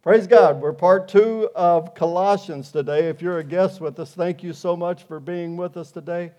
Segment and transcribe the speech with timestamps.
[0.00, 0.60] Praise God.
[0.60, 3.08] We're part two of Colossians today.
[3.08, 6.30] If you're a guest with us, thank you so much for being with us today.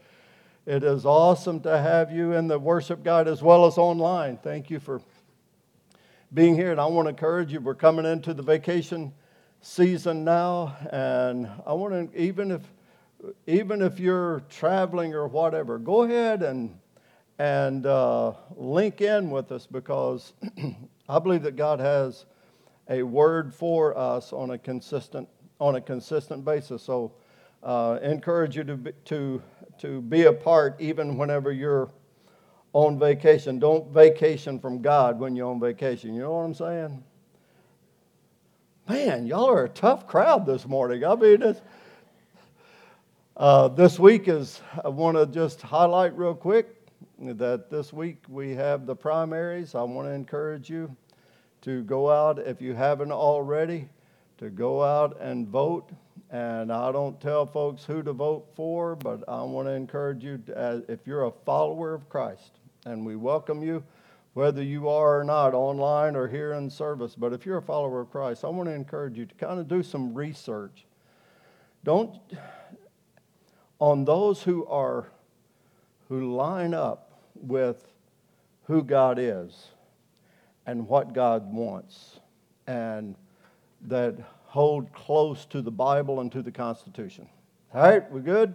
[0.66, 4.37] It is awesome to have you in the worship guide as well as online.
[4.37, 5.01] Thank you for
[6.33, 6.72] being here.
[6.72, 9.11] And I want to encourage you, we're coming into the vacation
[9.59, 10.77] season now.
[10.93, 12.61] And I want to, even if,
[13.45, 16.79] even if you're traveling or whatever, go ahead and,
[17.37, 20.31] and uh, link in with us because
[21.09, 22.23] I believe that God has
[22.89, 25.27] a word for us on a consistent
[25.59, 26.82] on a consistent basis.
[26.82, 27.11] So,
[27.64, 29.41] uh, encourage you to be, to
[29.79, 31.89] to be a part even whenever you're
[32.73, 33.59] on vacation.
[33.59, 36.14] Don't vacation from God when you're on vacation.
[36.14, 37.04] You know what I'm saying?
[38.88, 41.06] Man, y'all are a tough crowd this morning.
[41.06, 41.62] I mean, it's,
[43.38, 46.76] uh, this week is I want to just highlight real quick
[47.20, 49.76] that this week we have the primaries.
[49.76, 50.95] I want to encourage you
[51.62, 53.90] to go out, if you haven't already,
[54.38, 55.90] to go out and vote.
[56.31, 60.38] And I don't tell folks who to vote for, but I want to encourage you,
[60.47, 63.84] to, uh, if you're a follower of Christ, and we welcome you,
[64.34, 67.16] whether you are or not, online or here in service.
[67.16, 69.67] But if you're a follower of Christ, I want to encourage you to kind of
[69.67, 70.86] do some research.
[71.84, 72.16] Don't,
[73.80, 75.08] on those who are,
[76.08, 77.88] who line up with
[78.66, 79.69] who God is
[80.70, 82.20] and what God wants,
[82.67, 83.16] and
[83.88, 87.28] that hold close to the Bible and to the Constitution.
[87.73, 88.53] All right, we're good?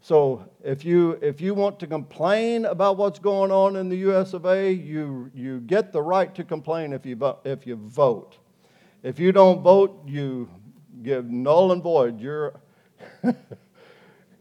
[0.00, 4.32] So if you if you want to complain about what's going on in the U.S.
[4.32, 8.38] of A., you you get the right to complain if you if you vote.
[9.02, 10.48] If you don't vote, you
[11.02, 12.60] give null and void your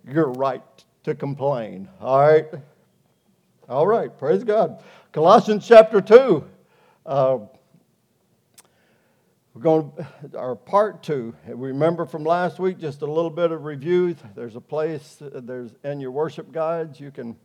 [0.08, 0.62] your right
[1.06, 1.90] to complain.
[2.00, 2.46] All right.
[3.68, 4.16] All right.
[4.16, 4.84] Praise God.
[5.12, 6.44] Colossians chapter two.
[7.06, 7.38] Uh,
[9.54, 9.92] we're going
[10.32, 11.36] to, our part two.
[11.48, 14.16] Remember from last week, just a little bit of review.
[14.34, 17.00] There's a place, there's in your worship guides.
[17.00, 17.36] You can,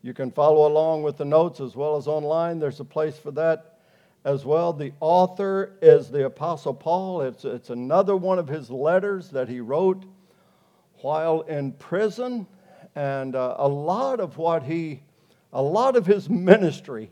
[0.00, 2.58] you can follow along with the notes as well as online.
[2.58, 3.78] There's a place for that
[4.24, 4.72] as well.
[4.72, 7.20] The author is the Apostle Paul.
[7.20, 10.02] It's, it's another one of his letters that he wrote
[11.02, 12.46] while in prison.
[12.94, 15.02] And uh, a lot of what he,
[15.52, 17.10] a lot of his ministry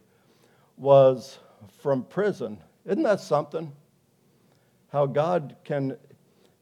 [0.78, 1.38] was
[1.80, 2.58] from prison.
[2.84, 3.72] Isn't that something?
[4.90, 5.96] How God can,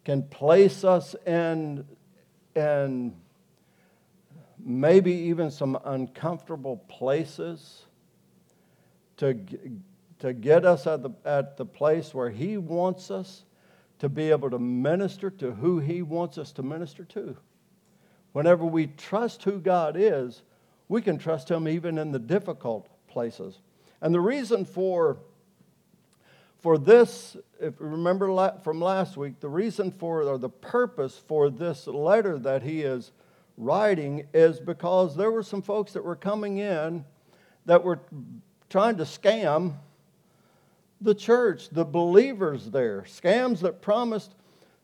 [0.04, 1.84] can place us in,
[2.54, 3.14] in
[4.58, 7.84] maybe even some uncomfortable places
[9.16, 9.38] to,
[10.20, 13.44] to get us at the, at the place where He wants us
[13.98, 17.36] to be able to minister to who He wants us to minister to.
[18.32, 20.42] Whenever we trust who God is,
[20.88, 23.58] we can trust Him even in the difficult places.
[24.02, 25.18] And the reason for,
[26.60, 31.50] for this, if you remember from last week, the reason for, or the purpose for
[31.50, 33.12] this letter that he is
[33.56, 37.04] writing is because there were some folks that were coming in
[37.66, 38.00] that were
[38.70, 39.74] trying to scam
[41.00, 44.34] the church, the believers there, scams that promised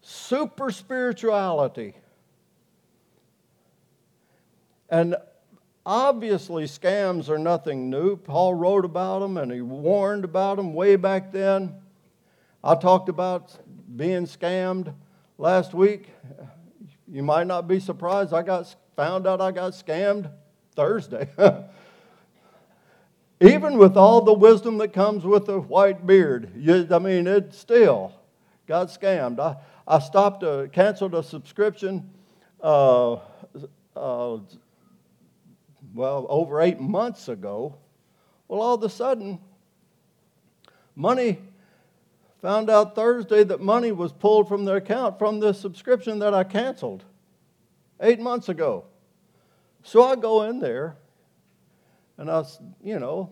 [0.03, 1.95] super spirituality.
[4.89, 5.17] And
[5.87, 8.17] Obviously, scams are nothing new.
[8.17, 11.77] Paul wrote about them and he warned about them way back then.
[12.65, 13.57] I talked about
[13.97, 14.93] being scammed
[15.39, 16.11] last week.
[17.07, 18.35] You might not be surprised.
[18.35, 20.29] I got found out I got scammed
[20.75, 21.29] Thursday.
[23.41, 27.55] Even with all the wisdom that comes with a white beard, you, I mean, it
[27.55, 28.13] still
[28.67, 29.39] got scammed.
[29.39, 29.55] I,
[29.87, 32.11] I stopped, a, canceled a subscription
[32.61, 33.19] uh,
[33.95, 34.39] uh,
[35.97, 37.75] well, over eight months ago.
[38.49, 39.41] Well, all of a sudden,
[40.95, 41.39] money
[42.43, 46.45] found out Thursday that money was pulled from their account from the subscription that I
[46.45, 47.03] canceled
[48.01, 48.85] eight months ago.
[49.83, 50.97] So I go in there
[52.19, 52.45] and I,
[52.83, 53.31] you know,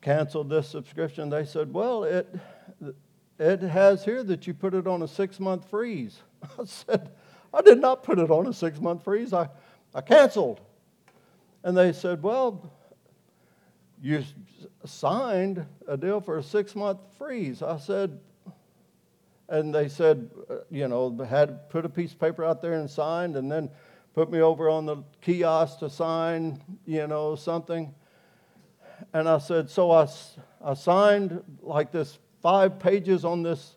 [0.00, 1.30] canceled this subscription.
[1.30, 2.28] They said, well, it,
[3.38, 6.18] it has here that you put it on a six month freeze.
[6.58, 7.10] I said,
[7.54, 9.32] I did not put it on a six month freeze.
[9.32, 9.48] I,
[9.94, 10.60] I canceled.
[11.62, 12.70] And they said, Well,
[14.00, 14.24] you
[14.84, 17.62] signed a deal for a six month freeze.
[17.62, 18.18] I said,
[19.48, 22.88] and they said, uh, you know, had put a piece of paper out there and
[22.88, 23.70] signed, and then
[24.14, 27.94] put me over on the kiosk to sign, you know, something.
[29.12, 30.08] And I said, so I,
[30.64, 33.76] I signed like this five pages on this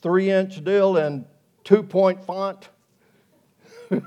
[0.00, 1.26] three inch deal in
[1.64, 2.68] two point font.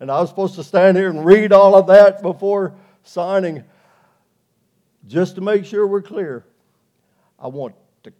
[0.00, 3.64] and I was supposed to stand here and read all of that before signing.
[5.06, 6.44] Just to make sure we're clear,
[7.38, 8.12] I want to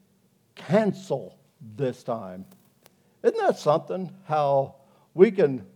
[0.55, 1.37] cancel
[1.77, 2.45] this time.
[3.23, 4.13] Isn't that something?
[4.27, 4.77] How
[5.15, 5.67] we can,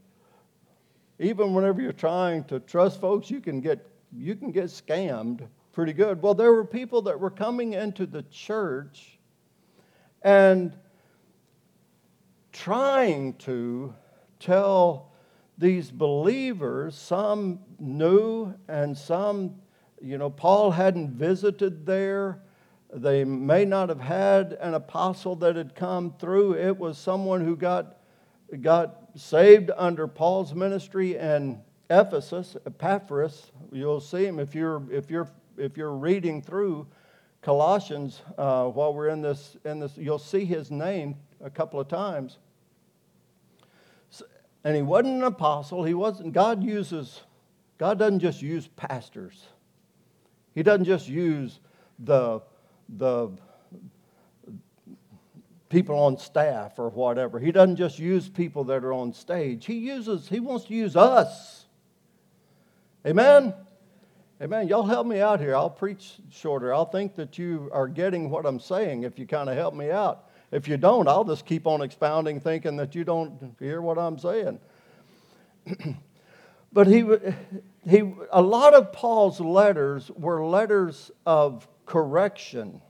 [1.19, 5.93] even whenever you're trying to trust folks, you can get you can get scammed pretty
[5.93, 6.21] good.
[6.21, 9.19] Well, there were people that were coming into the church
[10.23, 10.73] and
[12.53, 13.95] trying to
[14.41, 15.10] tell
[15.61, 19.57] these believers, some knew and some,
[20.01, 22.41] you know, Paul hadn't visited there.
[22.93, 26.55] They may not have had an apostle that had come through.
[26.55, 27.99] It was someone who got,
[28.63, 31.61] got saved under Paul's ministry in
[31.91, 33.53] Ephesus, Epaphras.
[33.71, 35.29] You'll see him if you're, if you're,
[35.59, 36.87] if you're reading through
[37.43, 41.87] Colossians uh, while we're in this, in this, you'll see his name a couple of
[41.87, 42.39] times.
[44.65, 45.85] And he wasn't an apostle.
[45.85, 47.23] He wasn't, God uses,
[47.79, 49.47] God doesn't just use pastors.
[50.55, 51.61] He doesn't just use
[51.99, 52.43] the
[52.89, 53.31] the
[55.69, 57.39] people on staff or whatever.
[57.39, 59.65] He doesn't just use people that are on stage.
[59.65, 61.67] He uses, he wants to use us.
[63.07, 63.55] Amen?
[64.43, 64.69] Amen.
[64.69, 65.55] Y'all help me out here.
[65.55, 66.75] I'll preach shorter.
[66.75, 69.91] I'll think that you are getting what I'm saying if you kind of help me
[69.91, 70.30] out.
[70.51, 74.19] If you don't, I'll just keep on expounding, thinking that you don't hear what I'm
[74.19, 74.59] saying.
[76.73, 77.05] but he,
[77.89, 82.81] he, a lot of Paul's letters were letters of correction.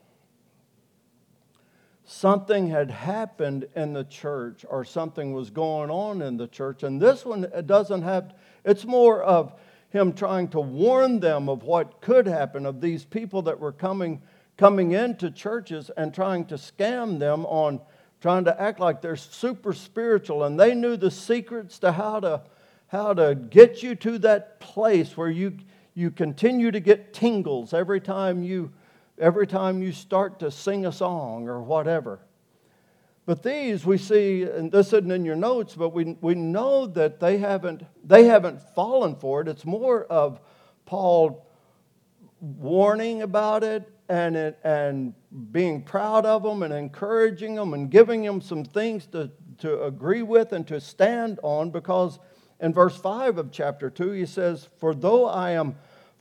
[2.04, 6.82] Something had happened in the church or something was going on in the church.
[6.82, 8.34] And this one doesn't have,
[8.64, 9.54] it's more of
[9.90, 14.22] him trying to warn them of what could happen, of these people that were coming,
[14.60, 17.80] coming into churches and trying to scam them on
[18.20, 20.44] trying to act like they're super spiritual.
[20.44, 22.42] And they knew the secrets to how to,
[22.88, 25.56] how to get you to that place where you,
[25.94, 28.70] you continue to get tingles every time you
[29.18, 32.20] every time you start to sing a song or whatever.
[33.26, 37.20] But these we see, and this isn't in your notes, but we, we know that
[37.20, 39.48] they haven't, they haven't fallen for it.
[39.48, 40.40] It's more of
[40.86, 41.46] Paul
[42.40, 45.14] warning about it and, and
[45.52, 50.22] being proud of them and encouraging them and giving them some things to, to agree
[50.22, 52.18] with and to stand on because
[52.60, 55.76] in verse 5 of chapter 2 he says, For though I am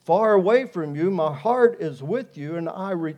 [0.10, 1.12] far away from you.
[1.12, 3.16] My heart is with you, and I, re-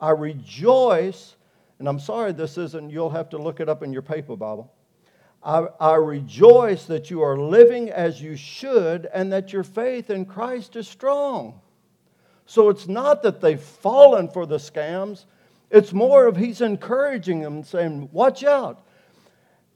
[0.00, 1.36] I rejoice.
[1.78, 4.72] And I'm sorry this isn't, you'll have to look it up in your paper Bible.
[5.44, 10.24] I, I rejoice that you are living as you should and that your faith in
[10.24, 11.60] Christ is strong.
[12.48, 15.26] So it's not that they've fallen for the scams,
[15.70, 18.86] it's more of he's encouraging them, saying, Watch out.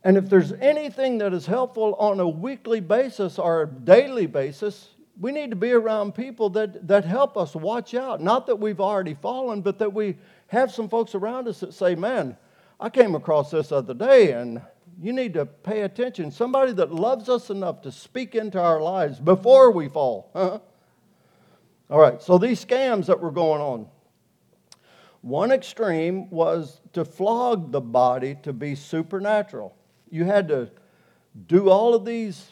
[0.02, 4.88] And if there's anything that is helpful on a weekly basis or a daily basis,
[5.20, 8.22] we need to be around people that, that help us watch out.
[8.22, 10.16] Not that we've already fallen, but that we
[10.46, 12.38] have some folks around us that say, Man,
[12.80, 14.62] I came across this other day and
[14.98, 16.30] you need to pay attention.
[16.30, 20.62] Somebody that loves us enough to speak into our lives before we fall.
[21.92, 23.86] All right, so these scams that were going on.
[25.20, 29.76] One extreme was to flog the body to be supernatural.
[30.10, 30.70] You had to
[31.48, 32.48] do all of these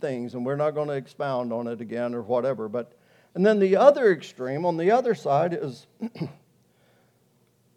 [0.00, 2.68] things, and we're not going to expound on it again or whatever.
[2.68, 2.92] But
[3.34, 5.88] and then the other extreme on the other side is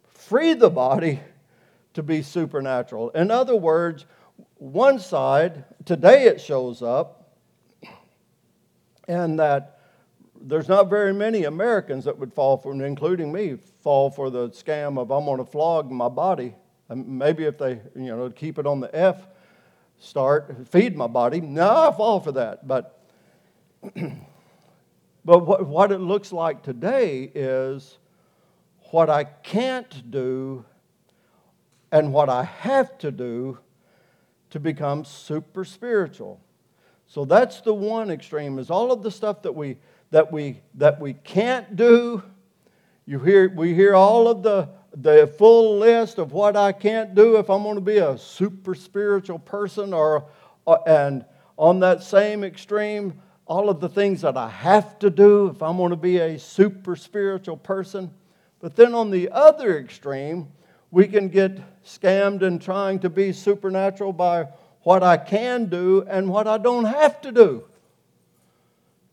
[0.09, 1.19] free the body
[1.95, 3.09] to be supernatural.
[3.09, 4.05] In other words,
[4.57, 7.39] one side, today it shows up,
[9.07, 9.74] and that
[10.47, 14.99] there's not very many Americans that would fall for, including me, fall for the scam
[14.99, 16.53] of I'm going to flog my body.
[16.87, 19.27] Maybe if they, you know, keep it on the F
[19.97, 21.41] start, feed my body.
[21.41, 22.67] No, I fall for that.
[22.67, 22.99] But,
[25.25, 27.97] but what, what it looks like today is
[28.91, 30.63] what I can't do
[31.91, 33.57] and what I have to do
[34.51, 36.39] to become super spiritual.
[37.07, 39.77] So that's the one extreme is all of the stuff that we
[40.15, 42.23] that we that we can't do.
[43.05, 47.35] You hear we hear all of the the full list of what I can't do
[47.35, 50.23] if I'm going to be a super spiritual person, or,
[50.63, 51.25] or, and
[51.57, 55.75] on that same extreme, all of the things that I have to do if I'm
[55.75, 58.09] going to be a super spiritual person.
[58.61, 60.47] But then on the other extreme,
[60.91, 64.47] we can get scammed in trying to be supernatural by
[64.83, 67.65] what I can do and what I don't have to do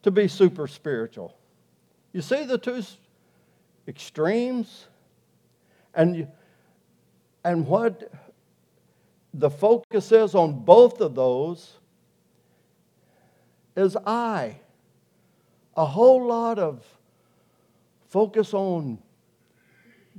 [0.03, 1.37] to be super spiritual.
[2.13, 2.83] You see the two
[3.87, 4.87] extremes?
[5.95, 6.29] And,
[7.45, 8.11] and what
[9.35, 11.79] the focus is on both of those
[13.77, 14.57] is I.
[15.77, 16.85] A whole lot of
[18.09, 18.99] focus on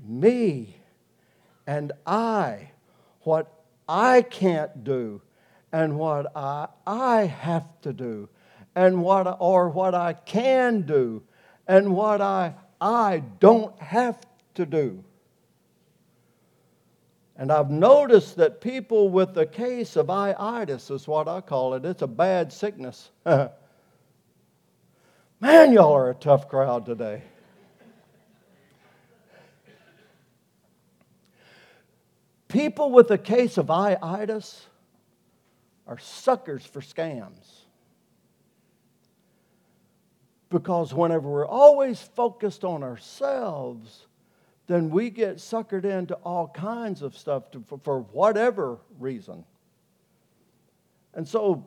[0.03, 0.77] me
[1.67, 2.71] and I,
[3.21, 3.53] what
[3.87, 5.21] I can't do
[5.71, 8.29] and what I, I have to do
[8.75, 11.23] and what or what I can do
[11.67, 14.19] and what I I don't have
[14.55, 15.03] to do.
[17.35, 21.85] And I've noticed that people with a case of iitis is what I call it.
[21.85, 23.09] It's a bad sickness.
[23.25, 23.51] Man,
[25.73, 27.23] y'all are a tough crowd today.
[32.49, 34.61] People with a case of iitis
[35.87, 37.62] are suckers for scams.
[40.53, 44.05] Because whenever we're always focused on ourselves,
[44.67, 49.45] then we get suckered into all kinds of stuff to, for, for whatever reason.
[51.15, 51.65] And so,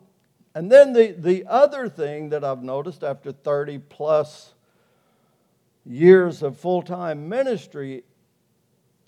[0.55, 4.53] and then the, the other thing that I've noticed after 30 plus
[5.85, 8.05] years of full time ministry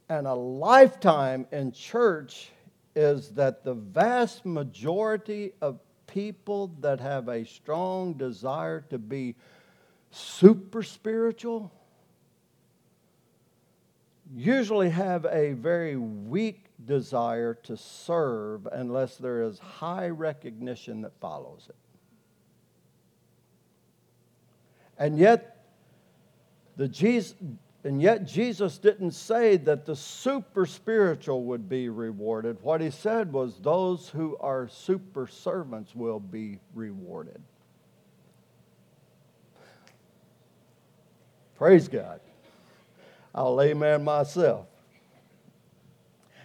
[0.09, 2.49] and a lifetime in church
[2.97, 9.35] is that the vast majority of people that have a strong desire to be
[10.11, 11.71] super spiritual
[14.33, 21.65] usually have a very weak desire to serve unless there is high recognition that follows
[21.67, 21.75] it.
[24.97, 25.65] And yet,
[26.75, 27.35] the Jesus,
[27.83, 32.57] and yet Jesus didn't say that the super spiritual would be rewarded.
[32.61, 37.41] What he said was those who are super servants will be rewarded.
[41.59, 42.21] Praise God.
[43.35, 44.65] I'll amen myself.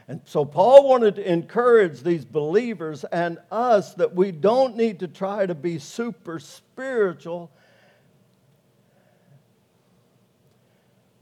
[0.09, 5.07] And so Paul wanted to encourage these believers and us that we don't need to
[5.07, 7.53] try to be super spiritual,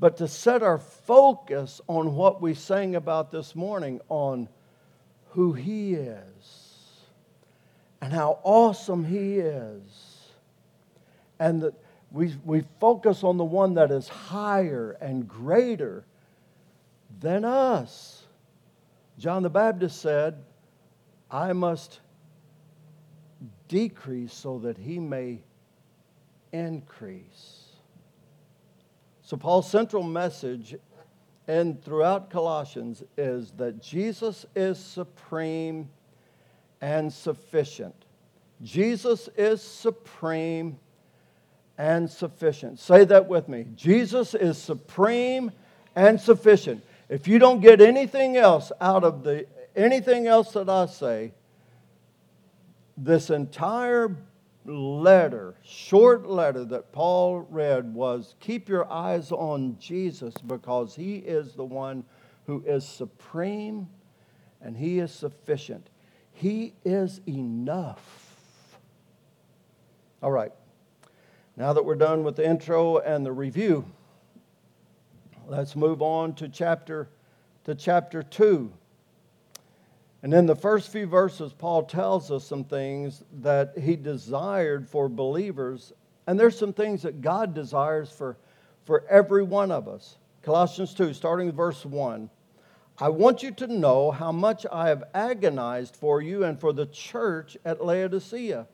[0.00, 4.49] but to set our focus on what we sang about this morning on
[5.32, 7.02] who he is
[8.00, 9.82] and how awesome he is.
[11.38, 11.75] And that
[12.12, 16.04] we, we focus on the one that is higher and greater
[17.21, 18.25] than us.
[19.19, 20.37] John the Baptist said,
[21.31, 22.00] I must
[23.69, 25.40] decrease so that he may
[26.52, 27.61] increase.
[29.23, 30.75] So, Paul's central message
[31.49, 35.88] and throughout Colossians is that Jesus is supreme
[36.83, 37.95] and sufficient.
[38.62, 40.78] Jesus is supreme
[41.79, 42.79] and sufficient.
[42.79, 43.67] Say that with me.
[43.75, 45.50] Jesus is supreme
[45.95, 46.85] and sufficient.
[47.09, 51.33] If you don't get anything else out of the anything else that I say,
[52.97, 54.17] this entire
[54.64, 61.55] letter, short letter that Paul read was keep your eyes on Jesus because he is
[61.55, 62.05] the one
[62.47, 63.88] who is supreme
[64.61, 65.88] and he is sufficient.
[66.33, 68.37] He is enough.
[70.23, 70.52] All right.
[71.56, 73.85] Now that we're done with the intro and the review,
[75.47, 77.11] let's move on to chapter
[77.64, 78.73] to chapter 2.
[80.23, 85.09] And in the first few verses, Paul tells us some things that he desired for
[85.09, 85.92] believers,
[86.26, 88.38] and there's some things that God desires for,
[88.85, 90.16] for every one of us.
[90.42, 92.30] Colossians 2, starting with verse 1.
[92.99, 96.87] I want you to know how much I have agonized for you and for the
[96.87, 98.66] church at Laodicea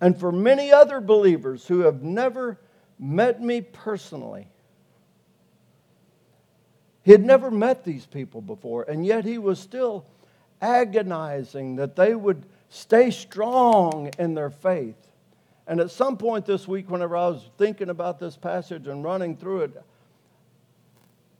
[0.00, 2.58] and for many other believers who have never
[2.98, 4.48] met me personally.
[7.02, 10.04] He had never met these people before, and yet he was still
[10.60, 14.96] agonizing that they would stay strong in their faith.
[15.66, 19.36] And at some point this week, whenever I was thinking about this passage and running
[19.36, 19.82] through it,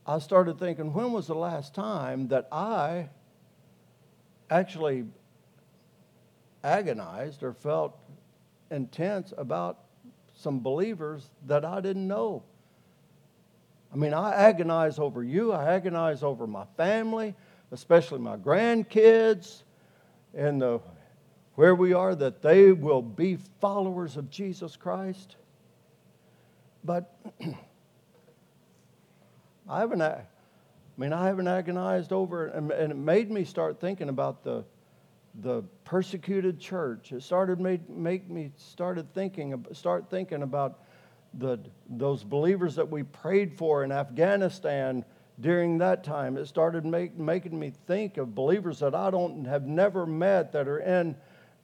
[0.07, 3.11] I started thinking, when was the last time that I
[4.49, 5.05] actually
[6.65, 7.99] agonized or felt
[8.71, 9.79] intense about
[10.35, 12.43] some believers that I didn't know.
[13.93, 17.35] I mean, I agonize over you, I agonize over my family,
[17.73, 19.63] especially my grandkids,
[20.35, 20.81] and the,
[21.55, 25.37] where we are, that they will be followers of Jesus Christ.
[26.85, 27.17] But
[29.69, 30.23] I haven't, I
[30.97, 34.65] mean, I haven't agonized over and, and it made me start thinking about the
[35.43, 37.13] the persecuted church.
[37.13, 40.81] It started made make me started thinking start thinking about
[41.35, 45.05] the those believers that we prayed for in Afghanistan
[45.41, 46.37] during that time.
[46.37, 50.67] It started make, making me think of believers that I don't have never met that
[50.67, 51.15] are in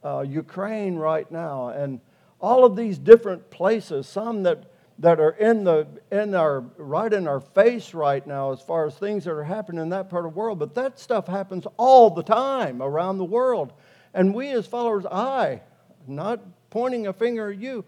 [0.03, 1.99] uh, Ukraine right now, and
[2.39, 4.07] all of these different places.
[4.07, 8.61] Some that that are in the in our right in our face right now as
[8.61, 10.59] far as things that are happening in that part of the world.
[10.59, 13.73] But that stuff happens all the time around the world.
[14.13, 15.61] And we as followers i
[16.07, 17.83] not pointing a finger at you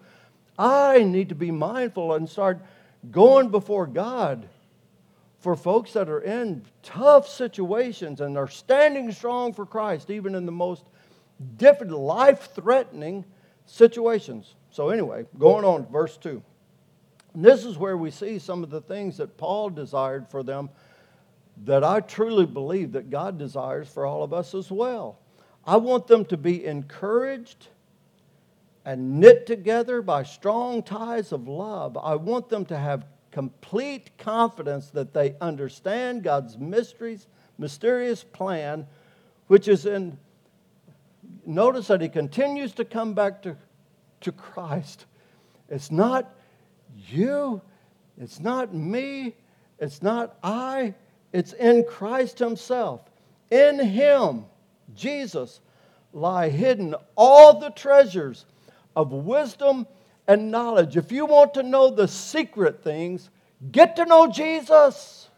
[0.58, 2.60] i need to be mindful and start
[3.10, 4.48] going before god
[5.38, 10.46] for folks that are in tough situations and are standing strong for christ even in
[10.46, 10.84] the most
[11.56, 13.24] difficult life threatening
[13.66, 14.54] situations.
[14.70, 16.42] So anyway going on verse 2
[17.34, 20.70] this is where we see some of the things that Paul desired for them
[21.64, 25.18] that I truly believe that God desires for all of us as well.
[25.66, 27.68] I want them to be encouraged
[28.84, 31.98] and knit together by strong ties of love.
[31.98, 37.26] I want them to have complete confidence that they understand God's mysteries,
[37.58, 38.86] mysterious plan,
[39.48, 40.16] which is in
[41.44, 43.56] notice that he continues to come back to,
[44.22, 45.06] to Christ.
[45.68, 46.34] It's not
[47.10, 47.60] you.
[48.18, 49.34] It's not me.
[49.78, 50.94] It's not I.
[51.32, 53.02] It's in Christ Himself.
[53.50, 54.44] In Him,
[54.94, 55.60] Jesus,
[56.12, 58.46] lie hidden all the treasures
[58.96, 59.86] of wisdom
[60.26, 60.96] and knowledge.
[60.96, 63.30] If you want to know the secret things,
[63.70, 65.28] get to know Jesus.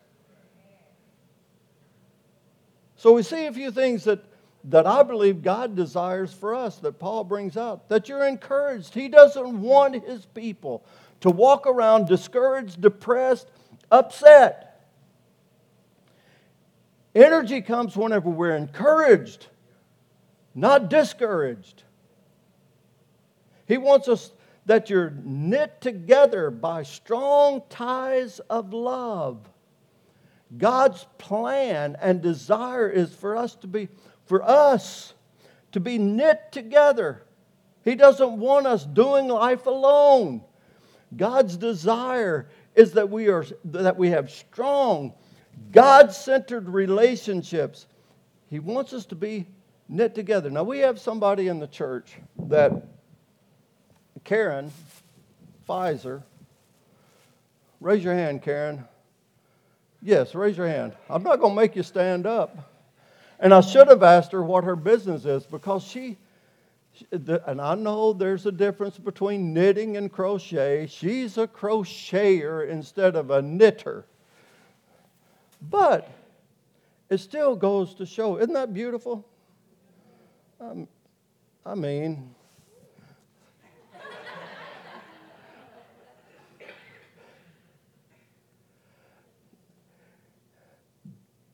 [2.97, 4.23] So we see a few things that,
[4.65, 7.89] that I believe God desires for us that Paul brings out.
[7.89, 8.93] That you're encouraged.
[8.93, 10.85] He doesn't want his people
[11.21, 13.49] to walk around discouraged, depressed,
[13.91, 14.89] upset.
[17.15, 19.49] Energy comes whenever we're encouraged,
[20.55, 21.83] not discouraged.
[23.67, 24.33] He wants us
[24.67, 29.39] that you're knit together by strong ties of love.
[30.57, 33.89] God's plan and desire is for us to be
[34.27, 35.15] for us
[35.73, 37.23] to be knit together.
[37.85, 40.43] He doesn't want us doing life alone.
[41.17, 45.12] God's desire is that we, are, that we have strong,
[45.73, 47.87] God centered relationships.
[48.49, 49.47] He wants us to be
[49.89, 50.50] knit together.
[50.50, 52.13] Now, we have somebody in the church
[52.47, 52.73] that,
[54.25, 54.73] Karen
[55.69, 56.23] Pfizer,
[57.80, 58.84] raise your hand, Karen.
[60.02, 60.95] Yes, raise your hand.
[61.08, 62.71] I'm not going to make you stand up.
[63.39, 66.19] And I should have asked her what her business is because she
[67.10, 70.86] and I know there's a difference between knitting and crochet.
[70.86, 74.06] She's a crocheter instead of a knitter.
[75.63, 76.10] But
[77.08, 79.26] it still goes to show, isn't that beautiful?
[80.60, 80.89] Um,
[81.65, 82.34] I mean,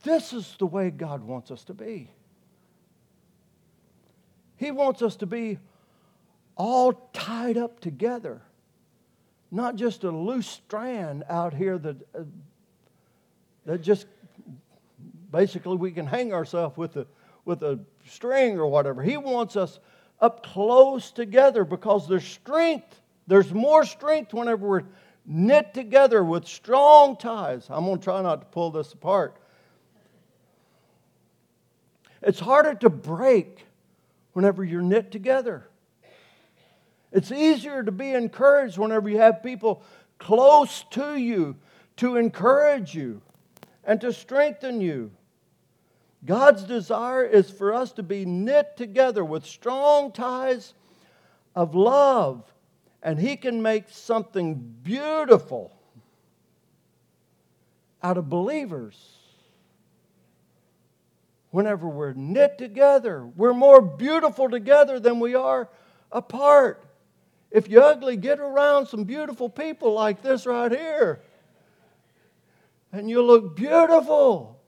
[0.03, 2.11] this is the way God wants us to be.
[4.57, 5.59] He wants us to be
[6.57, 8.41] all tied up together,
[9.51, 12.23] not just a loose strand out here that, uh,
[13.67, 14.07] that just
[15.31, 17.07] basically we can hang ourselves with a,
[17.45, 19.03] with a string or whatever.
[19.03, 19.79] He wants us
[20.21, 23.03] up close together because there's strength.
[23.27, 24.85] There's more strength whenever we're
[25.27, 27.67] knit together with strong ties.
[27.69, 29.37] I'm going to try not to pull this apart.
[32.23, 33.67] It's harder to break
[34.37, 35.67] whenever you're knit together.
[37.11, 39.83] It's easier to be encouraged whenever you have people
[40.19, 41.57] close to you
[41.97, 43.23] to encourage you
[43.83, 45.11] and to strengthen you.
[46.27, 50.75] God's desire is for us to be knit together with strong ties
[51.55, 52.45] of love,
[53.03, 55.75] and He can make something beautiful
[58.03, 59.17] out of believers
[61.57, 63.25] whenever we're knit together.
[63.35, 65.71] We're more beautiful together than we are
[66.13, 66.85] apart.
[67.51, 71.23] If you're ugly, get around some beautiful people like this right here,
[72.93, 74.61] and you'll look beautiful.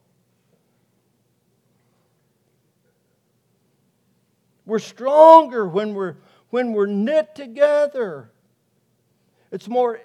[4.65, 6.17] We're stronger when we're,
[6.49, 8.31] when we're knit together.
[9.53, 10.01] It's more,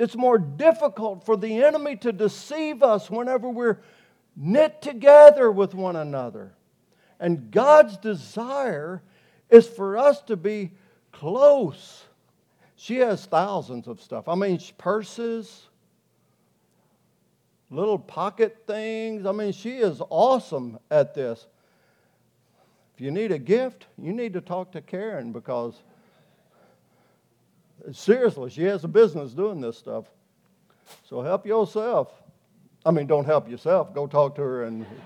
[0.00, 3.78] it's more difficult for the enemy to deceive us whenever we're
[4.38, 6.52] knit together with one another.
[7.18, 9.02] And God's desire
[9.50, 10.70] is for us to be
[11.12, 12.04] close.
[12.76, 14.28] She has thousands of stuff.
[14.28, 15.66] I mean, purses,
[17.70, 19.26] little pocket things.
[19.26, 21.46] I mean, she is awesome at this.
[22.94, 25.82] If you need a gift, you need to talk to Karen because
[27.92, 30.04] seriously, she has a business doing this stuff.
[31.08, 32.12] So help yourself.
[32.84, 33.94] I mean, don't help yourself.
[33.94, 34.86] Go talk to her and.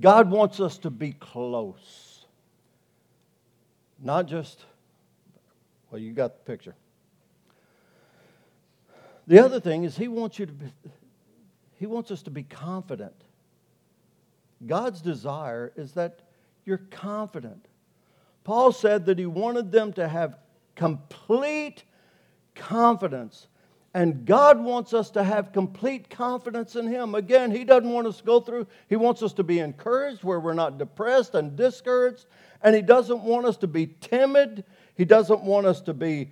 [0.00, 2.24] God wants us to be close.
[4.02, 4.64] Not just
[5.90, 6.74] Well, you got the picture.
[9.26, 10.66] The other thing is he wants you to be,
[11.74, 13.14] he wants us to be confident.
[14.66, 16.20] God's desire is that
[16.64, 17.66] you're confident.
[18.44, 20.36] Paul said that he wanted them to have
[20.74, 21.84] complete
[22.54, 23.46] confidence.
[23.92, 27.14] And God wants us to have complete confidence in Him.
[27.16, 30.38] Again, He doesn't want us to go through, He wants us to be encouraged where
[30.38, 32.26] we're not depressed and discouraged.
[32.62, 34.64] And He doesn't want us to be timid.
[34.94, 36.30] He doesn't want us to be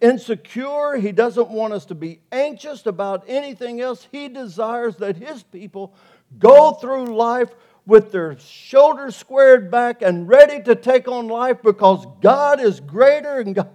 [0.00, 0.96] insecure.
[0.96, 4.06] He doesn't want us to be anxious about anything else.
[4.12, 5.94] He desires that His people
[6.38, 7.48] go through life
[7.86, 13.40] with their shoulders squared back and ready to take on life because God is greater
[13.40, 13.70] and God,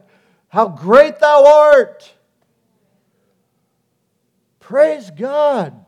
[0.47, 2.13] how great thou art.
[4.65, 5.85] Praise God.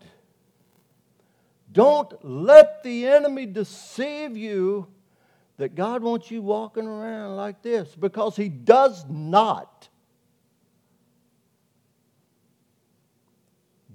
[1.71, 4.85] Don't let the enemy deceive you
[5.57, 9.89] that God wants you walking around like this because he does not.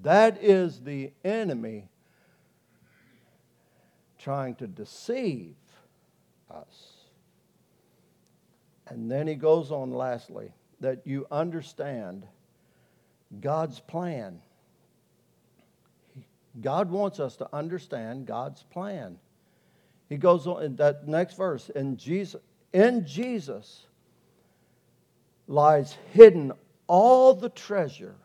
[0.03, 1.89] That is the enemy
[4.19, 5.55] trying to deceive
[6.51, 6.95] us.
[8.89, 12.27] And then he goes on, lastly, that you understand
[13.41, 14.41] God's plan.
[16.61, 19.19] God wants us to understand God's plan.
[20.09, 22.41] He goes on in that next verse, in Jesus,
[22.73, 23.87] in Jesus
[25.47, 26.53] lies hidden
[26.87, 28.17] all the treasure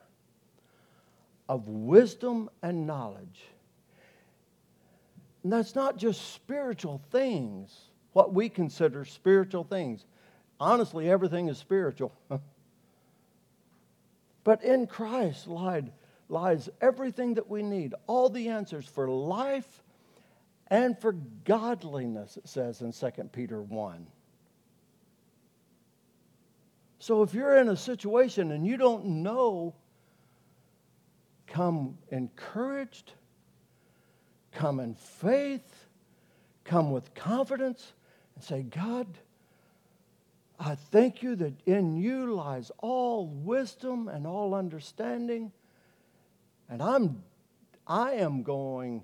[1.48, 3.46] of wisdom and knowledge.
[5.44, 7.74] And that's not just spiritual things,
[8.12, 10.04] what we consider spiritual things.
[10.60, 12.12] Honestly, everything is spiritual.
[14.44, 15.92] but in Christ lied,
[16.30, 19.84] lies everything that we need, all the answers for life
[20.68, 21.14] and for
[21.46, 24.08] godliness, it says in 2 Peter 1.
[27.00, 29.74] So if you're in a situation and you don't know
[31.48, 33.14] come encouraged,
[34.52, 35.88] come in faith,
[36.66, 37.94] come with confidence,
[38.36, 39.08] and say, God,
[40.60, 45.52] I thank you that in you lies all wisdom and all understanding.
[46.70, 47.24] And I'm
[47.88, 49.04] I am going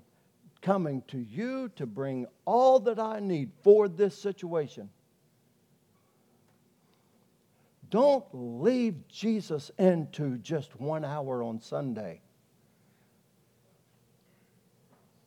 [0.60, 4.90] coming to you to bring all that I need for this situation.
[7.90, 12.20] Don't leave Jesus into just one hour on Sunday.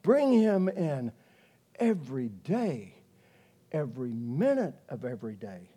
[0.01, 1.11] Bring him in
[1.75, 2.95] every day,
[3.71, 5.69] every minute of every day.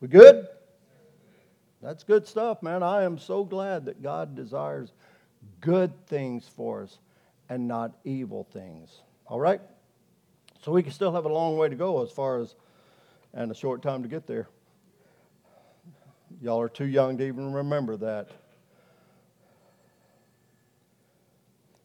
[0.00, 0.48] We good?
[1.86, 2.82] That's good stuff, man.
[2.82, 4.92] I am so glad that God desires
[5.60, 6.98] good things for us
[7.48, 9.02] and not evil things.
[9.28, 9.60] All right?
[10.64, 12.56] So we can still have a long way to go as far as,
[13.34, 14.48] and a short time to get there.
[16.42, 18.30] Y'all are too young to even remember that.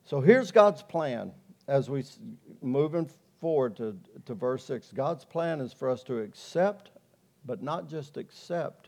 [0.05, 1.31] So here's God's plan
[1.67, 2.03] as we
[2.63, 3.07] moving
[3.39, 4.93] forward to, to verse 6.
[4.93, 6.89] God's plan is for us to accept,
[7.45, 8.87] but not just accept,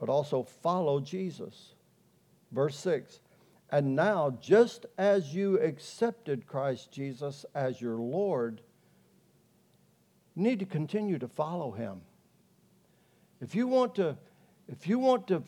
[0.00, 1.74] but also follow Jesus.
[2.50, 3.20] Verse 6
[3.70, 8.62] And now, just as you accepted Christ Jesus as your Lord,
[10.34, 12.00] you need to continue to follow him.
[13.40, 14.16] If you want to,
[14.66, 15.42] if you want to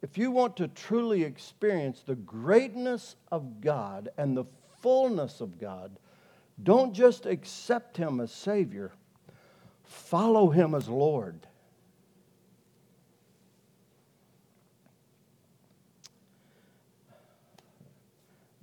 [0.00, 4.44] if you want to truly experience the greatness of God and the
[4.80, 5.98] fullness of God,
[6.62, 8.92] don't just accept Him as Savior,
[9.82, 11.47] follow Him as Lord.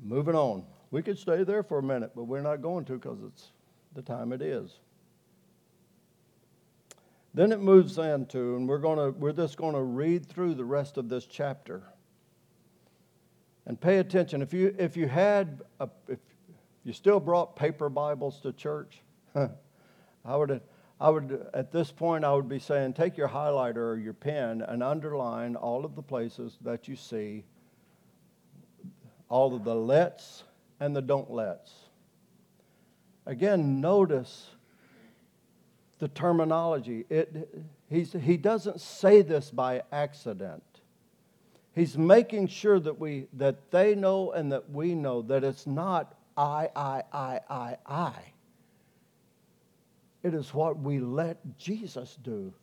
[0.05, 0.63] Moving on.
[0.91, 3.51] We could stay there for a minute, but we're not going to because it's
[3.95, 4.79] the time it is.
[7.33, 10.97] Then it moves into, and we're, gonna, we're just going to read through the rest
[10.97, 11.81] of this chapter.
[13.65, 14.43] And pay attention.
[14.43, 16.19] If you, if you had, a, if
[16.83, 19.01] you still brought paper Bibles to church,
[19.35, 20.61] I would,
[21.01, 24.61] I would, at this point, I would be saying, take your highlighter or your pen
[24.61, 27.43] and underline all of the places that you see,
[29.29, 30.43] all of the let's
[30.79, 31.71] and the don't let's.
[33.25, 34.47] Again, notice
[35.99, 37.05] the terminology.
[37.09, 37.49] It,
[37.89, 40.63] he doesn't say this by accident.
[41.73, 46.15] He's making sure that, we, that they know and that we know that it's not
[46.37, 48.13] I, I, I, I, I.
[50.23, 52.53] It is what we let Jesus do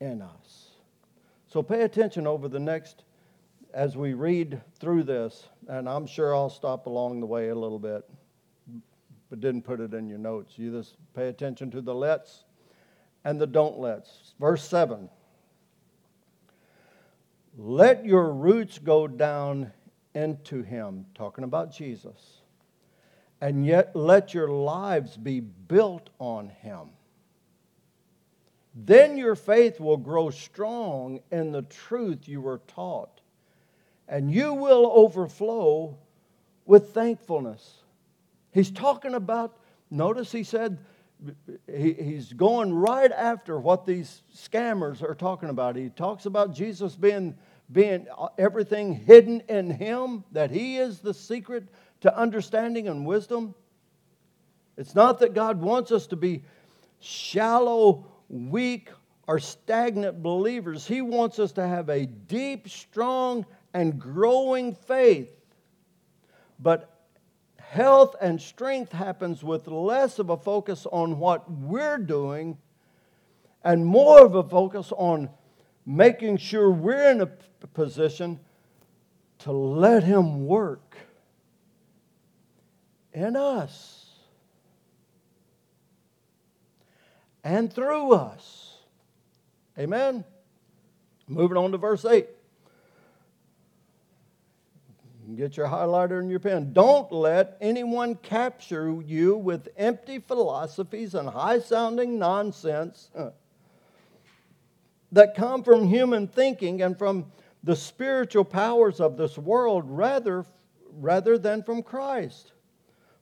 [0.00, 0.68] in us.
[1.48, 3.04] So pay attention over the next,
[3.72, 7.78] as we read through this, and I'm sure I'll stop along the way a little
[7.78, 8.08] bit,
[9.30, 10.58] but didn't put it in your notes.
[10.58, 12.44] You just pay attention to the let's
[13.24, 14.34] and the don't lets.
[14.40, 15.08] Verse 7
[17.56, 19.72] Let your roots go down
[20.14, 22.40] into him, talking about Jesus,
[23.40, 26.90] and yet let your lives be built on him.
[28.74, 33.17] Then your faith will grow strong in the truth you were taught,
[34.08, 35.96] and you will overflow
[36.64, 37.82] with thankfulness.
[38.50, 39.56] He's talking about,
[39.90, 40.78] notice he said,
[41.66, 45.76] he, he's going right after what these scammers are talking about.
[45.76, 47.36] He talks about Jesus being,
[47.70, 51.68] being uh, everything hidden in him, that he is the secret
[52.00, 53.54] to understanding and wisdom.
[54.76, 56.44] It's not that God wants us to be
[57.00, 58.90] shallow, weak,
[59.26, 60.86] or stagnant believers.
[60.86, 65.30] He wants us to have a deep, strong, and growing faith.
[66.58, 66.90] But
[67.58, 72.58] health and strength happens with less of a focus on what we're doing
[73.62, 75.28] and more of a focus on
[75.84, 77.26] making sure we're in a
[77.74, 78.40] position
[79.40, 80.96] to let Him work
[83.12, 84.06] in us
[87.44, 88.76] and through us.
[89.78, 90.24] Amen.
[91.26, 92.26] Moving on to verse 8.
[95.36, 96.72] Get your highlighter and your pen.
[96.72, 103.10] Don't let anyone capture you with empty philosophies and high sounding nonsense
[105.12, 107.30] that come from human thinking and from
[107.62, 110.46] the spiritual powers of this world rather,
[110.92, 112.52] rather than from Christ.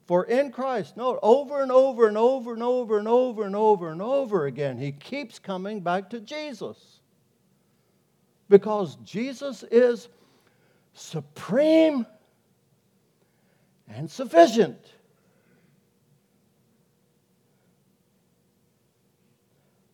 [0.06, 3.90] For in Christ, note, over and over and over and over and over and over
[3.90, 7.00] and over again, he keeps coming back to Jesus.
[8.48, 10.08] Because Jesus is
[10.96, 12.06] supreme
[13.86, 14.78] and sufficient.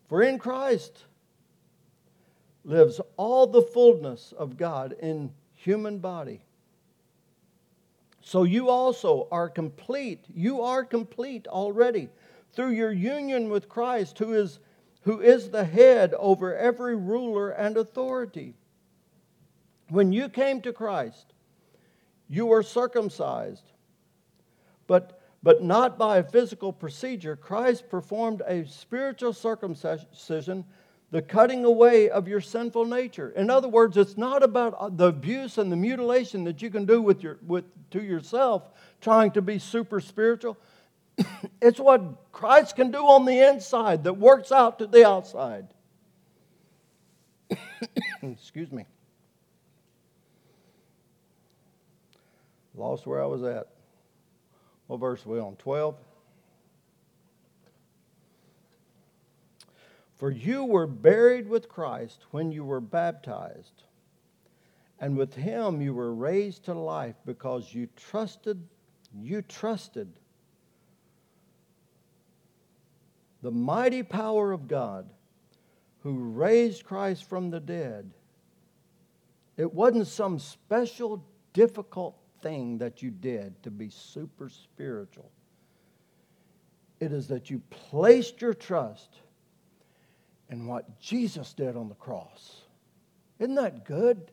[0.09, 1.05] For in Christ
[2.65, 6.45] lives all the fullness of God in human body.
[8.21, 10.25] So you also are complete.
[10.33, 12.11] You are complete already
[12.53, 14.61] through your union with Christ, who is,
[15.03, 18.55] who is the head over every ruler and authority.
[19.93, 21.35] When you came to Christ,
[22.27, 23.73] you were circumcised,
[24.87, 27.37] but, but not by a physical procedure.
[27.37, 30.65] Christ performed a spiritual circumcision,
[31.11, 33.35] the cutting away of your sinful nature.
[33.37, 36.87] In other words, it's not about uh, the abuse and the mutilation that you can
[36.87, 38.71] do with your, with, to yourself,
[39.03, 40.57] trying to be super spiritual.
[41.61, 45.67] it's what Christ can do on the inside that works out to the outside.
[48.23, 48.87] Excuse me.
[52.75, 53.69] Lost where I was at.
[54.87, 55.57] What verse are we on?
[55.57, 55.97] 12?
[60.15, 63.85] For you were buried with Christ when you were baptized,
[65.01, 68.63] and with him you were raised to life because you trusted,
[69.19, 70.13] you trusted
[73.43, 75.11] the mighty power of God
[76.03, 78.11] who raised Christ from the dead.
[79.57, 85.31] It wasn't some special, difficult thing that you did to be super spiritual.
[87.01, 89.17] It is that you placed your trust
[90.51, 92.63] in what Jesus did on the cross.
[93.39, 94.31] Isn't that good?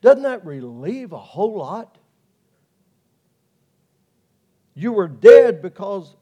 [0.00, 1.98] Doesn't that relieve a whole lot?
[4.74, 6.16] You were dead because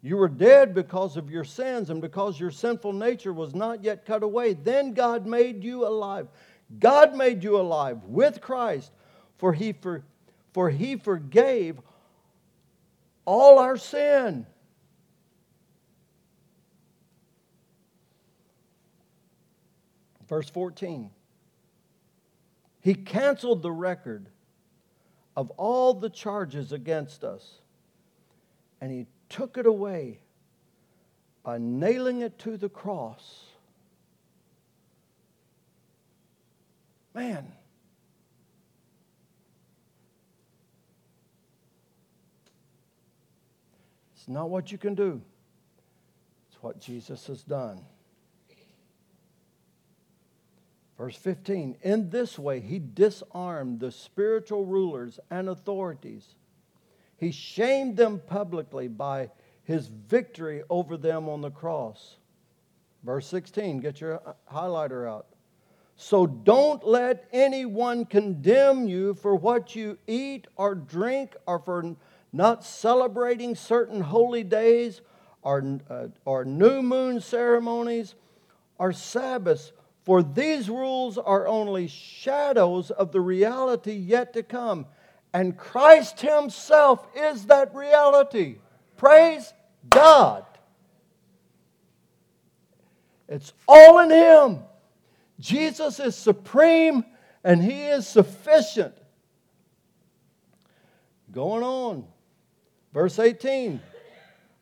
[0.00, 4.06] you were dead because of your sins and because your sinful nature was not yet
[4.06, 4.54] cut away.
[4.54, 6.28] Then God made you alive.
[6.78, 8.92] God made you alive with Christ
[9.38, 10.04] for he, for,
[10.52, 11.80] for he forgave
[13.24, 14.46] all our sin.
[20.28, 21.10] Verse 14.
[22.80, 24.28] He canceled the record
[25.36, 27.60] of all the charges against us,
[28.80, 30.20] and he took it away
[31.42, 33.44] by nailing it to the cross.
[37.14, 37.52] Man,
[44.28, 45.22] Not what you can do,
[46.48, 47.80] it's what Jesus has done.
[50.98, 56.34] Verse 15 In this way, he disarmed the spiritual rulers and authorities.
[57.16, 59.30] He shamed them publicly by
[59.64, 62.16] his victory over them on the cross.
[63.02, 64.20] Verse 16, get your
[64.52, 65.26] highlighter out.
[65.96, 71.96] So don't let anyone condemn you for what you eat or drink or for
[72.32, 75.00] not celebrating certain holy days,
[75.42, 78.14] our, uh, our new moon ceremonies,
[78.78, 79.72] our Sabbaths,
[80.04, 84.86] for these rules are only shadows of the reality yet to come.
[85.34, 88.56] And Christ Himself is that reality.
[88.96, 89.52] Praise
[89.90, 90.44] God.
[93.28, 94.60] It's all in Him.
[95.38, 97.04] Jesus is supreme
[97.44, 98.94] and He is sufficient.
[101.30, 102.06] Going on.
[102.92, 103.80] Verse 18.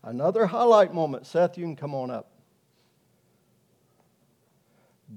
[0.02, 1.26] Another highlight moment.
[1.26, 2.30] Seth, you can come on up.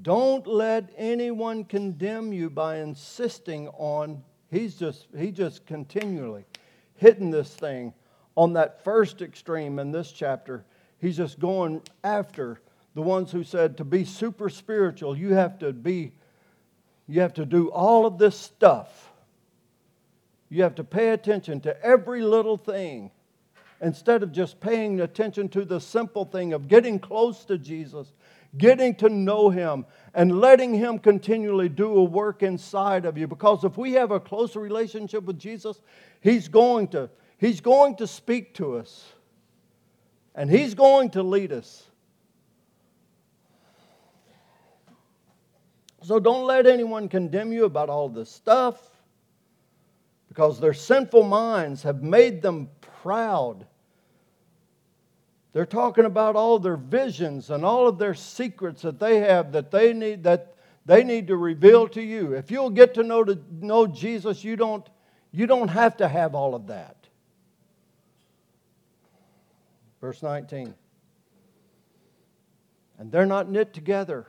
[0.02, 6.46] Don't let anyone condemn you by insisting on, he's just, he just continually
[6.96, 7.94] hitting this thing
[8.36, 10.64] on that first extreme in this chapter.
[11.00, 12.62] He's just going after
[12.94, 16.12] the ones who said to be super spiritual, you have to be,
[17.08, 19.09] you have to do all of this stuff.
[20.50, 23.12] You have to pay attention to every little thing
[23.82, 28.12] instead of just paying attention to the simple thing of getting close to Jesus,
[28.58, 33.28] getting to know Him, and letting Him continually do a work inside of you.
[33.28, 35.82] Because if we have a closer relationship with Jesus,
[36.20, 39.06] He's going to, He's going to speak to us,
[40.34, 41.86] and He's going to lead us.
[46.02, 48.99] So don't let anyone condemn you about all this stuff
[50.30, 52.70] because their sinful minds have made them
[53.02, 53.66] proud.
[55.52, 59.72] They're talking about all their visions and all of their secrets that they have that
[59.72, 60.56] they need that
[60.90, 62.34] they need to reveal to you.
[62.34, 64.88] If you'll get to know, to know Jesus, you don't,
[65.32, 66.96] you don't have to have all of that.
[70.02, 70.74] Verse 19.
[72.98, 74.26] And they're not knit together.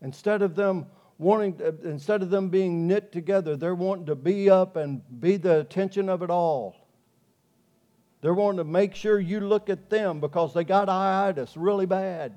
[0.00, 0.86] Instead of them
[1.22, 5.36] wanting, to, instead of them being knit together, they're wanting to be up and be
[5.36, 6.76] the attention of it all.
[8.20, 12.32] They're wanting to make sure you look at them because they got itis really bad.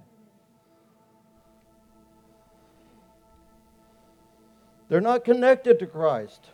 [4.87, 6.45] They're not connected to Christ.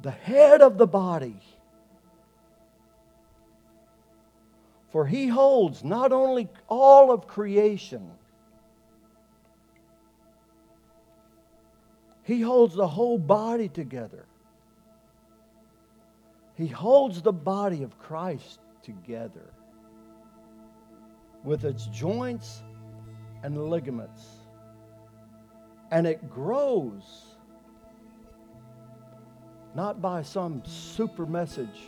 [0.00, 1.40] The head of the body.
[4.90, 8.10] For he holds not only all of creation,
[12.30, 14.24] He holds the whole body together.
[16.54, 19.52] He holds the body of Christ together
[21.42, 22.62] with its joints
[23.42, 24.24] and ligaments.
[25.90, 27.34] And it grows
[29.74, 31.80] not by some super message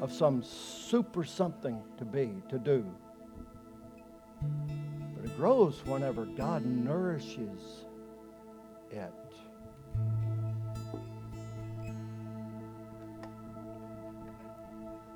[0.00, 2.84] of some super something to be, to do,
[5.14, 7.84] but it grows whenever God nourishes
[8.90, 9.12] it.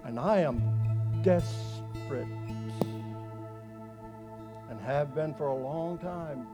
[0.08, 0.62] And I am
[1.22, 2.26] desperate
[4.70, 6.46] and have been for a long time.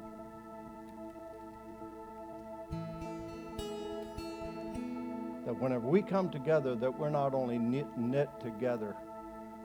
[5.46, 8.96] That whenever we come together, that we're not only knit, knit together,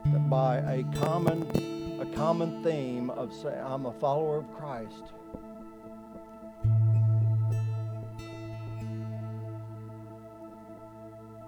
[0.06, 5.14] that by a common, a common theme of say, I'm a follower of Christ.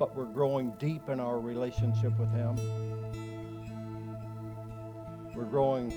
[0.02, 2.56] But we're growing deep in our relationship with Him.
[5.36, 5.94] We're growing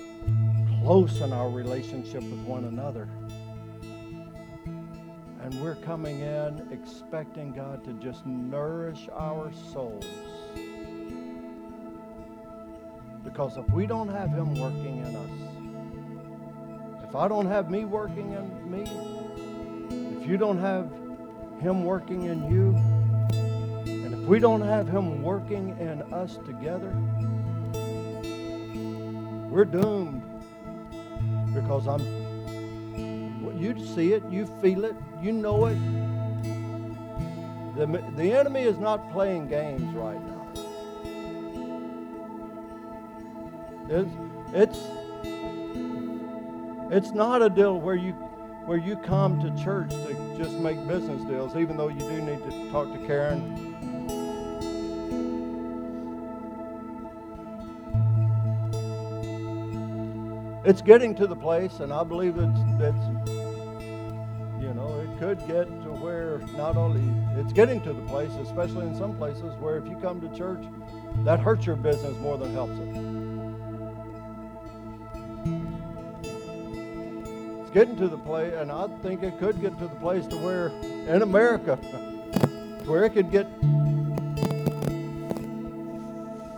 [0.83, 3.09] close in our relationship with one another.
[5.41, 10.05] And we're coming in expecting God to just nourish our souls.
[13.23, 18.33] Because if we don't have Him working in us, if I don't have me working
[18.33, 18.83] in me,
[20.21, 20.91] if you don't have
[21.59, 22.94] Him working in you,
[24.25, 26.91] we don't have Him working in us together,
[29.49, 30.23] we're doomed.
[31.53, 32.01] Because I'm,
[33.57, 35.77] you see it, you feel it, you know it.
[37.77, 37.85] The,
[38.17, 40.47] the enemy is not playing games right now.
[43.87, 44.11] It's,
[44.53, 44.79] it's,
[46.91, 48.13] it's not a deal where you
[48.65, 52.39] where you come to church to just make business deals, even though you do need
[52.49, 53.74] to talk to Karen
[60.65, 63.05] it's getting to the place, and I believe it's, it's
[64.59, 67.03] you know, it could get to where not only
[67.39, 70.63] it's getting to the place, especially in some places where if you come to church,
[71.23, 72.89] that hurts your business more than helps it.
[77.61, 80.37] It's getting to the place, and I think it could get to the place to
[80.37, 80.69] where
[81.07, 81.75] in America,
[82.85, 83.47] where it could get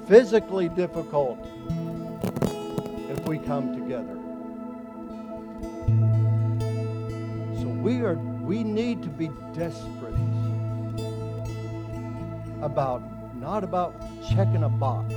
[0.07, 1.56] physically difficult if
[3.27, 4.15] we come together.
[7.59, 10.15] So we are we need to be desperate
[12.61, 13.03] about
[13.35, 13.93] not about
[14.29, 15.13] checking a box,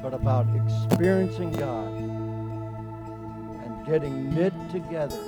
[0.00, 1.92] but about experiencing God
[3.64, 5.24] and getting knit together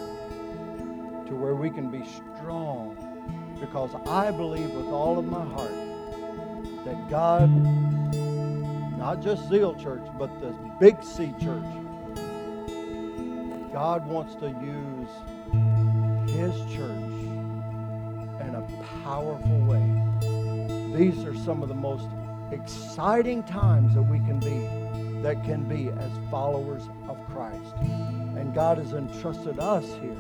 [1.27, 2.97] to where we can be strong.
[3.59, 5.75] Because I believe with all of my heart
[6.85, 7.51] that God,
[9.03, 11.65] not just Zeal Church, but the Big C Church,
[13.73, 15.11] God wants to use
[16.31, 17.11] His church
[18.47, 18.65] in a
[19.03, 19.83] powerful way.
[20.97, 22.07] These are some of the most
[22.53, 27.75] exciting times that we can be, that can be as followers of Christ.
[27.81, 30.15] And God has entrusted us here.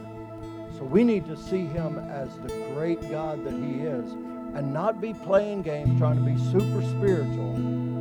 [0.76, 4.10] So we need to see Him as the great God that He is
[4.56, 7.91] and not be playing games trying to be super spiritual.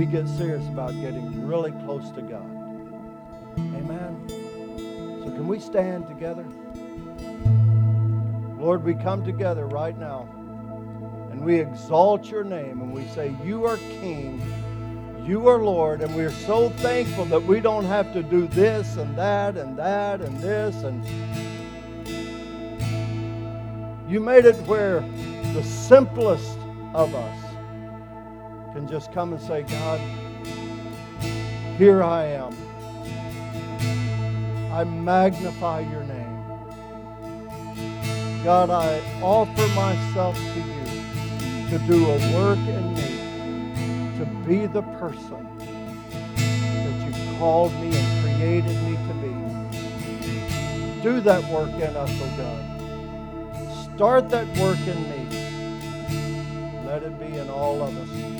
[0.00, 2.50] We get serious about getting really close to God.
[3.58, 4.24] Amen.
[5.22, 6.46] So can we stand together?
[8.58, 10.26] Lord, we come together right now
[11.30, 14.40] and we exalt your name and we say, You are King,
[15.22, 19.18] you are Lord, and we're so thankful that we don't have to do this and
[19.18, 20.76] that and that and this.
[20.76, 21.04] And
[24.10, 25.00] you made it where
[25.52, 26.56] the simplest
[26.94, 27.49] of us
[28.72, 30.00] can just come and say, God,
[31.76, 32.56] here I am.
[34.72, 36.44] I magnify your name.
[38.44, 40.84] God, I offer myself to you
[41.70, 45.46] to do a work in me, to be the person
[46.64, 51.02] that you called me and created me to be.
[51.02, 52.62] Do that work in us, oh God.
[53.94, 55.20] Start that work in me.
[56.86, 58.39] Let it be in all of us.